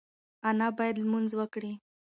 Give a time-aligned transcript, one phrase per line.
[0.49, 1.73] انا باید لمونځ وکړي.